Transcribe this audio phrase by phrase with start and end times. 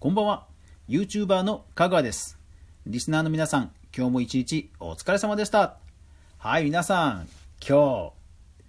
[0.00, 0.46] こんばんは。
[0.88, 2.38] YouTuber の香川です。
[2.86, 5.78] リスナーの皆さん、今日も一日お疲れ様でした。
[6.38, 7.28] はい、皆さん、
[7.60, 8.12] 今日、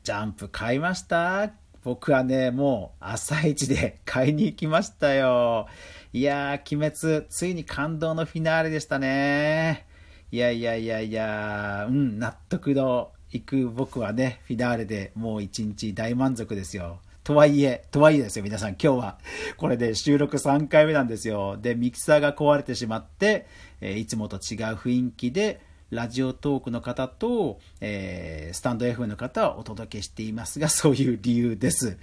[0.03, 1.51] ジャンプ買いました？
[1.83, 5.67] 僕はね、もう朝一で買いに行きましたよ。
[6.13, 9.85] いやー、鬼滅、ついに感動のフィナーレでしたね。
[10.31, 16.97] いやいやいやいや、うん、納得のいく僕はね、フィナーレでもう一日大満足ですよ。
[17.29, 19.19] とはいえ、とはいえですよ、皆さん、今日は。
[19.57, 21.57] これで収録3回目なんですよ。
[21.61, 23.45] で、ミキサーが壊れてしまって、
[23.81, 31.99] えいつもと違う雰囲気で、ラジオトークの方と、えースタンド F の方はお届けしていますが、 そういう理由です。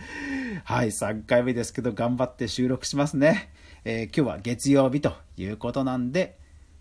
[0.63, 3.51] はい、3回目ですけど、頑張って収録しますね。
[3.85, 6.39] えー今日は月曜日ということなんで、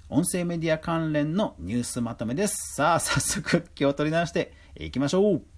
[0.08, 2.76] 音声メディア関連のニュースまとめです。
[2.76, 5.55] さあ、早速気を取り直していきましょう。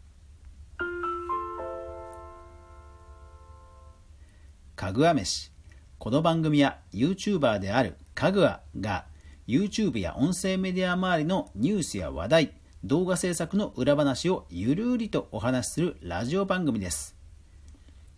[4.77, 5.51] かぐわ飯。
[5.97, 9.05] この番組は YouTuber であるかぐわが
[9.47, 12.53] YouTube や音声メディア周りのニュースや話題、
[12.83, 17.15] 動画制作の裏話をゆるりとお話しするラジオ番組です。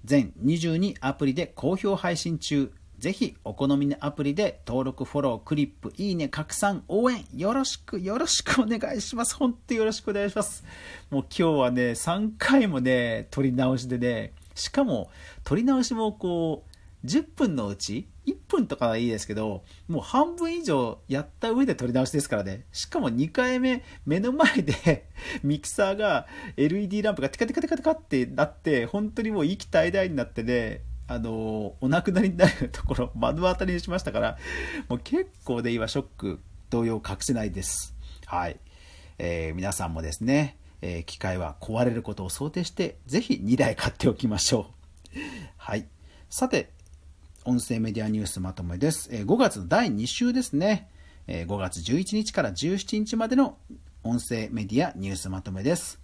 [0.03, 2.73] 全22アプリで好評配信中。
[2.97, 9.33] ぜひお好みのアプリで登録、フォロー、クリップ、いいね、拡散、応援、よろしく、よろしくお願いします。
[9.37, 10.65] 本当よろしくお願いします。
[11.09, 15.09] もう今日はね、3回もね、撮り直しでね、しかも、
[15.43, 16.69] 撮り直しもこう、
[17.05, 22.65] 10分のうち、1分とかはいいですけど、もう半分以上やった上で撮り直しですからね。
[22.71, 25.07] しかも2回目、目の前で
[25.41, 34.37] ミキサーが LED ランプがテカテカテカテカってなって、本当にもう息絶え絶えになってね、あのお亡くなりになるところ、目の当たりにしましたから、
[34.89, 37.95] もう結構で今、ショック、動揺隠せないです。
[38.25, 38.59] はい。
[39.17, 44.71] えー皆さんもですね、えー機械は壊れることを想定して、ぜひ2台買っておきましょ
[45.15, 45.19] う。
[45.57, 45.87] はい。
[46.29, 46.71] さて、
[47.45, 49.09] 音声メディアニュースまとめです。
[49.11, 50.89] えー5月の第2週ですね。
[51.27, 53.57] えー5月11日から17日までの
[54.03, 55.99] 音声メディアニュースまとめです。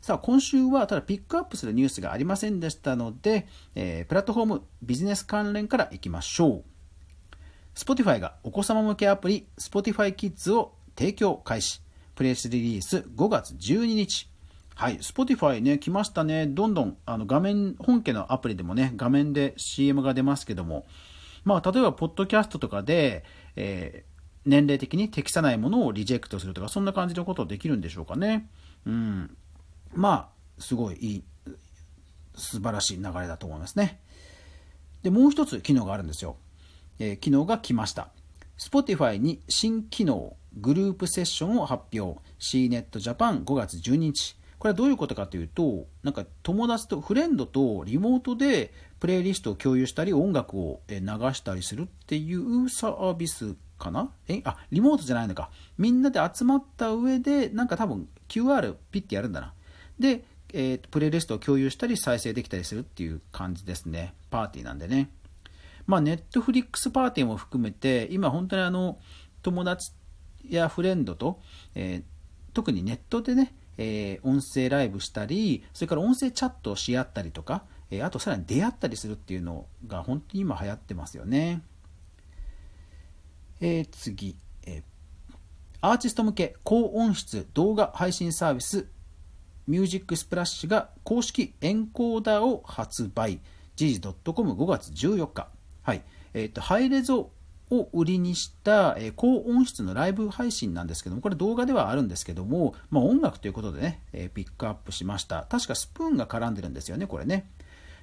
[0.00, 6.64] さあ、今週はただピックアップするニュースがありませんでしたので、えープラットフォームビジネス関連からいきましょう。
[7.74, 11.80] Spotify がお子様向けアプリ Spotify Kids を提供開始。
[12.20, 14.28] プレスリリース5月12日。
[14.74, 16.46] はい、Spotify ね、来ましたね。
[16.46, 20.84] どんどんあの画面、本家のアプリでもね、画面で CM が出ますけども、
[21.44, 23.24] まあ、例えば、ポッドキャストとかで、
[23.56, 24.10] えー
[24.44, 28.50] 年齢的に適さないものをリジェクトするとか、そんな感じのことできるんでしょうかね。
[28.84, 29.36] うん。
[29.94, 31.24] まあ、すごいいい、
[32.34, 33.98] 素晴らしい流れだと思いますね。
[35.02, 36.36] で、もう一つ機能があるんですよ。
[36.98, 38.10] えー機能が来ました。
[38.58, 42.20] Spotify に新機能、グループセッションを発表。
[42.38, 44.36] CNET Japan 5月12日。
[44.58, 54.10] これはどういうことかというと、なんか友達と、フレンドとリモートでプレイリストを共有したり、音楽を流したりするっていうサービスかな？
[54.28, 55.50] え、あ、リモートじゃないのか。
[55.78, 59.54] みんなで集まった上で、なんか多分 QR ピッてやるんだな。
[59.98, 64.12] で、えープレイリストを共有したり再生できたりするっていう感じですね。
[64.30, 65.10] パーティーなんでね。
[65.86, 68.98] まあ、ネットフリックスパーティーも含めて、今本当にあの、
[69.42, 69.92] 友達
[70.50, 71.40] やフレンドと、
[71.74, 72.02] えー
[72.52, 81.62] 特にネットでね、えー音声ライブしたり、それから音声チャットをし合ったりとか、えあとさらに出会ったりするっていうのが本当に今流行ってますよね。
[83.60, 84.82] え次、え
[85.80, 88.86] アーティスト向け高音質動画配信サービス
[89.70, 93.40] ミュージックスプラッシュが公式エンコーダーを発売。
[93.76, 95.48] 時事 .com5 月14日。
[95.82, 96.02] はい。
[96.34, 97.30] えっ、と、ハイレゾ
[97.70, 105.46] を売りにした、え高音質のライブ配信なんですけども、これ動画ではあるんですけども、まあ音楽ということでね、えピックアップしました。
[105.48, 107.50] 確かスプーンが絡んでるんですよね、これね。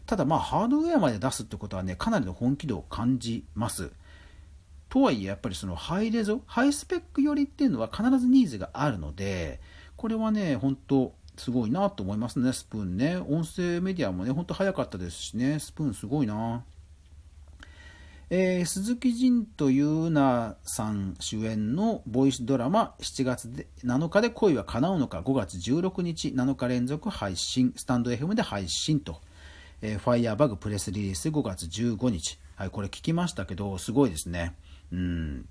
[0.05, 3.91] ただまあハードウェアまで出すってことはね、かなりの本気度を感じます。
[4.89, 9.59] とはいえやっぱりそのハイレゾハイスペック寄りっていうのは必ずニーズがあるので
[9.95, 16.63] これはね本当すごいなと思いますねスプーンね音声メディアもね本当早かったですしねスプーンすごいな
[18.29, 29.21] えー鈴木仁と優奈さん主演のボイスドラマ7月で7日で恋は叶うのか5月16日7日連続配信スタンド FM で配信と
[29.81, 32.39] えーファイヤーバグプレスリリース5月15日。
[32.55, 34.55] はい、これ聞きましたけど、すごいですね。
[34.91, 35.45] うん。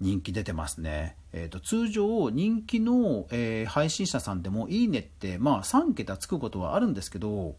[0.00, 1.16] 人気出てますね。
[1.32, 7.56] えっ、と、通常、人気の、えー配信者さんでも、いいねって、まあ、3桁つくことはあるんですけど、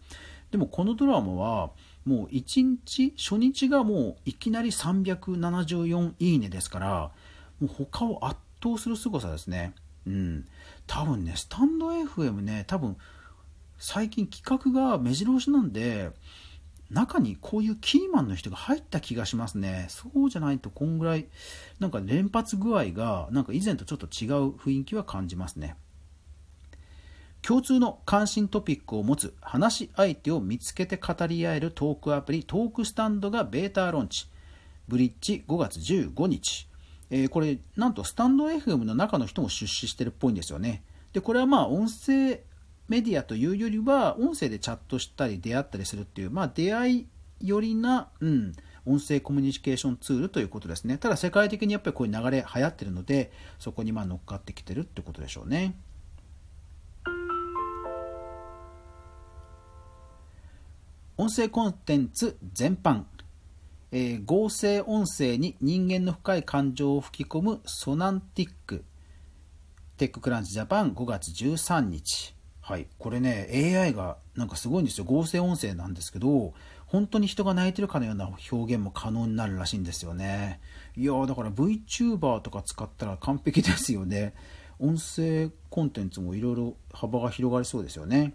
[0.52, 1.72] でもこのドラマは、
[2.06, 7.12] もう1日、初日がもういきなり374いいねですから、
[7.60, 9.74] もう他を圧倒する凄さですね。
[10.06, 10.46] うん。
[10.86, 12.98] 多分ね、スタンド FM ね、多分、
[13.78, 16.12] 最近企画が目白押しなんで、
[16.90, 19.88] 中にこういうキーマンの人が入った気がしますね。
[19.90, 21.28] そうじゃないとこんぐらい、
[21.80, 25.76] なんか連発具合が、なんか以前とちょっと違う雰囲気は感じますね。
[27.45, 34.28] 共通の関心トピックを持つ話し相手を見つけて語り合えるトークアプリトークスタンドがベータロンチ。
[34.88, 36.68] ブリッジ5月15日。
[37.10, 40.84] えー、これ、なんとスタンド FM の中の人も出資してるっぽいんですよね。
[41.12, 42.42] で、これはまあ音声
[42.88, 47.07] メディアというよりは、音声でチャットしたり出会ったりするっていう、まあ出会い
[47.42, 48.54] よりな、うん、
[48.86, 50.98] 音声コミュニケーションツールということですね。
[50.98, 55.75] ただ世界的にやっぱりこういう流れ流行ってるので、そこにま乗っかってきてるってことでしょうね。
[61.15, 63.04] 音声コンテンツ全般。
[63.92, 68.83] えー、合成音声に人間の深い感情を吹き込むソナンティック。
[69.98, 72.33] テッククランチジャパン5月13日。
[72.62, 72.88] はい。
[72.98, 75.06] これね AI がなんかすごいんですよ。
[75.06, 76.56] 合成音声なんですけど
[76.88, 80.62] 本当に人が泣いてるかのような表現も可能になるらしいんですよね。
[80.98, 84.33] いやだから VTuber とか使ったら完璧ですよね。
[84.80, 88.33] 音声コンテンツもいろいろ幅が広がりそうですよね。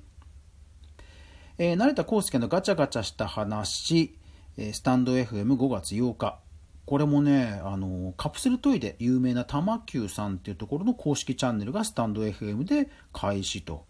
[1.60, 4.16] えー、成田康介のガチャガチャした話、
[4.56, 6.38] スタンド FM5 月8日。
[6.86, 13.86] これもね、あの、カプセルトイで有名な玉球さんっていうところの公式チャンネルがスタンド FM で開始と。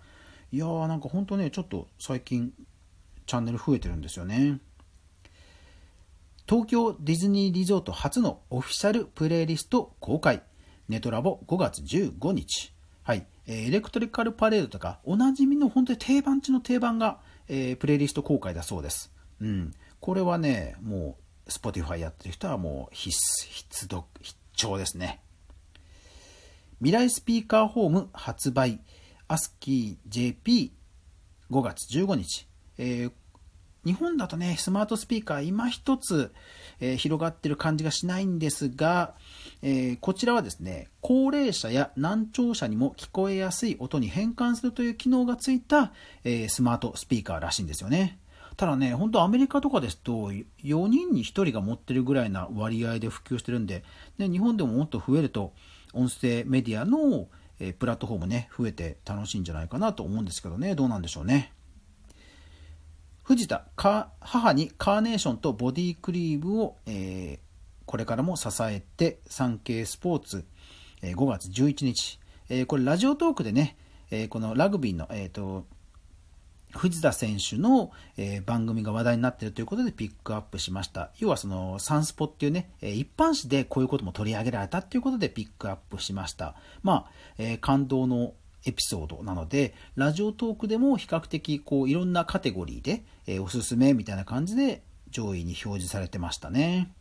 [0.50, 2.55] いやーなんかほんとね、ちょっと最近
[3.26, 4.61] チャンネル増えてるんですよね。
[6.49, 10.43] 東京ディズニーリゾート初のオフィシャルプレイリスト公開。
[10.88, 12.73] ネトラボ5月15日。
[13.03, 13.26] はい。
[13.47, 19.12] エレクトリカルパレードとか、おなじみの本当に定番中の定番が、えー、プレイリスト公開だそうです。
[19.41, 19.73] うん。
[20.00, 21.17] これはね、も
[21.47, 25.21] う Spotify やってる人はもう必須、必読、必聴ですね。
[26.79, 28.81] 未来スピーカーホーム発売、
[29.27, 30.35] アスキー
[31.50, 32.47] JP5 月15日。
[32.79, 33.12] えー、
[33.85, 36.33] 日本だとね、スマートスピーカー今一つ、
[36.81, 39.15] えー、広がってる感じがしないんですが、
[39.63, 45.93] えー、こちらはですね、高齢者や難聴者にも聞こえやすい音に変換するという機能がついた、
[46.25, 48.19] えー、スマートスピーカーらしいんですよね。
[48.57, 53.85] ただね、本当アメリカとかですと、4人に1人が持ってるぐらいな割合で普及してるんで、
[54.19, 55.53] で日本でももっと増えると、
[55.93, 57.29] 音声メディアの、
[57.61, 61.53] えプラットフォームね、増えて楽しいんじゃないかなと思うんですけどね、どうなんでしょうね。
[63.29, 67.39] 藤田、母にカーネーションとボディクリームを、えー、
[67.85, 70.47] これからも支えて、産経スポーツ、
[71.03, 73.77] えー、5月11日、えー、これラジオトークでね、
[74.11, 75.67] えこのラグビーの、えっ、と、
[76.75, 81.11] 藤田選手の、えー、番組が話題になっているということでピックアップしました。
[81.19, 86.55] 要はそのサンスポっていうね、え、一般紙でこういうことも取り上げられたということでピックアップしました。
[86.83, 88.33] まあ、えー、感動の
[88.69, 96.93] エピソードなので、ラジオトークでも比較的こういろんなカテゴリーで、えおすすめみたいな感じで上位に表示されてましたね。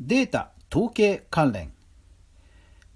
[0.00, 1.72] データ統計関連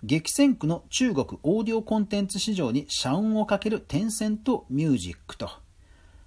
[0.02, 5.49] 激戦区の中国オーディオコンテンツ市場に社運をかけるテンセントミュージックと。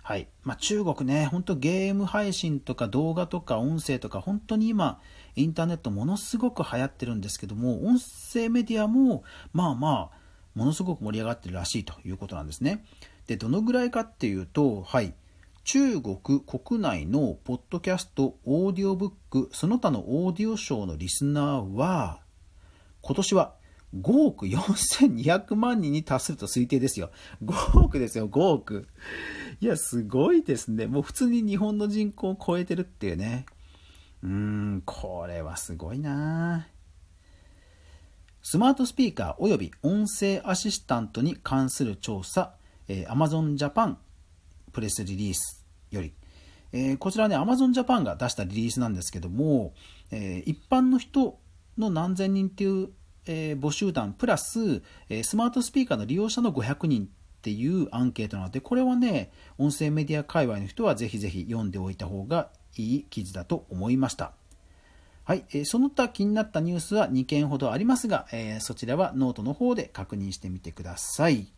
[0.09, 0.27] はい。
[0.41, 4.99] まあ、中国ね、本当ゲーム配信とか動画とか音声とか本当に今
[5.35, 9.23] インターネットものすごく流行ってるんですけども、音声メディアも
[9.53, 10.17] まあまあ
[10.55, 12.83] ものすごく盛り上がってるらしいということなんですね。
[13.27, 15.13] で、どのぐらいかっていうと、はい。
[15.63, 22.21] 中国国内のポッドキャスト、オーディオブック、その他のオーディオショーのリスナーは、
[23.01, 23.53] 今年は
[23.95, 27.09] 5億4200万人に達すると推定ですよ。
[27.43, 28.87] 5億ですよ、5億。
[29.61, 30.85] いや、すごいですね。
[30.85, 33.45] もう普通に日本の人口を超えてるっていうね。
[34.21, 36.67] うーん、これはすごいな
[38.41, 42.53] スマートスピーカー及び音声アシスタントに関する調査、
[42.87, 43.95] えー、Amazon Japan
[44.71, 46.13] プレスリリースより、
[46.71, 49.73] えー、こちらね、Amazon Japan が出したリリースなんですけども、
[50.11, 51.39] えー、一般の人
[51.77, 52.89] の何千人っていう
[53.31, 57.07] えー、母集団プラス、えー、スマートスピーカーの利用者の500人っ
[57.43, 64.33] ていうアンケートなので、これはね、音声メディア界隈の人はぜひぜひ読んでおいた方がいい記事だと思いました。
[65.25, 71.53] はい、えー、その他気になったニュースは2件ほどありますが、えー、そちらはノートの方で確認してみてください。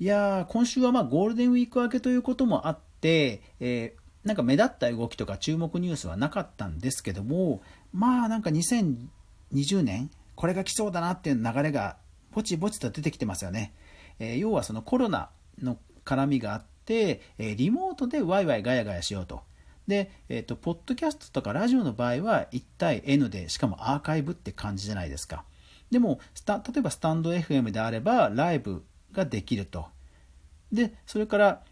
[0.00, 7.62] いやー、今週はまあゴールデンウィーク明けということもあって、えー、なんか目立った動きとか注目ニュースはなかったんですけども、
[7.94, 11.96] まあなんか2020年、これが来そうだなっていう流れが
[12.30, 13.74] ぼちぼちと出てきてますよね。
[14.20, 15.30] えー、要はそのコロナ
[15.60, 19.42] の絡みがあって、えー、リモートでワイワイガヤガヤしようと。
[19.88, 25.42] で、えっ、ー、と、ポッドキャストとかラジオの場合は1対 N で、しかもアーカイブって感じじゃないですか。
[25.90, 29.86] でも、例えばスタンド FM であればライブができると。
[30.70, 31.62] でそれから、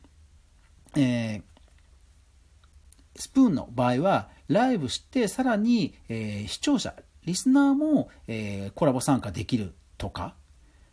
[0.97, 1.41] え、
[3.15, 6.97] スプーンの場合はライブしてさらに、え、視聴者
[7.27, 10.35] リスナーも、えー、コラボ参加できるとか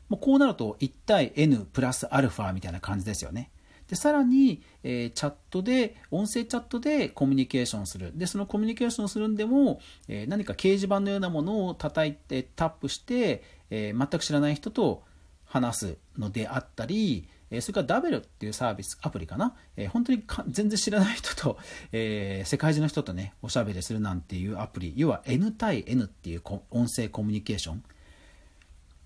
[0.10, 3.50] もうこうなると1対 N プラスアルファみたいな感じですよね。
[3.88, 15.04] でさらに、えー、チャットで音声チャットでコミュニケーションするでそのコミュニケーションするんでも、えー、何か掲示板のようなものを叩いてタップして、えー、全く知らない人と
[15.46, 21.58] 話すのであったり、えそれからダベルっていうサービスアプリかな、え本当に全然知らない人と、
[21.94, 26.42] え世界中の人とねおしゃべりするなんていうアプリ要は N 対 N っていう
[26.72, 27.84] 音声コミュニケーション？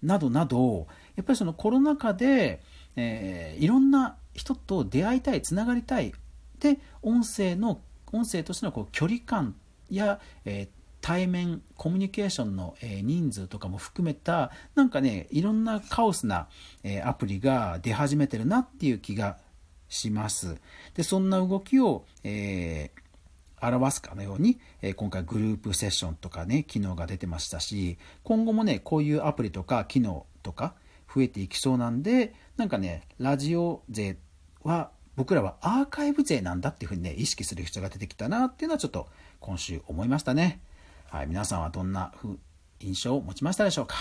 [0.02, 2.62] などなどやっぱりそのコロナ禍で、
[2.96, 6.14] えいろんな人と出会いたいつながりたい。
[6.60, 9.56] で音声の音声としてのこう距離感
[9.90, 10.70] や、えー、
[11.08, 16.50] 対面コミュニケーションの、え、人数とかも含めたなんかねいろんなカオスな、
[16.84, 19.38] え、アプリが出始めてるなっていう気が
[19.88, 20.58] します
[20.96, 23.02] でそんな動きを、えー
[23.60, 30.76] 表すかのように、え今回グループセッションとかね機能が出てましたし今後もねこういうアプリとか機能とか
[31.12, 34.20] 増えていきそうなんでなんかねラジオ勢
[34.62, 39.08] は僕らはアーカイブ勢なんだっていうふうにね、意識する必要が出てきたなっていうのはちょっと
[39.40, 40.62] 今週思いましたね。
[41.10, 42.14] はい、皆さんはどんな
[42.80, 43.96] 印象を持ちましたでしょうか？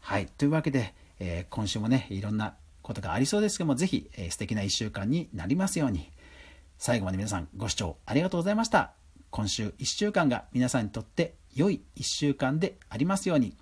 [0.00, 6.10] はい、というわけで、えー、今週もね、いろんなことがありそうですけども、ぜひ、えー、素敵な1週間になりますように。
[6.78, 8.92] 最後まで皆さんご視聴ありがとうございました。
[9.30, 13.56] 今週1週間が皆さんにとって良い1週間でありますように。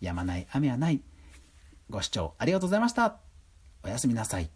[0.00, 1.00] やまない雨はない。
[1.90, 3.16] ご視聴ありがとうございました。
[3.82, 4.50] おやすみなさい。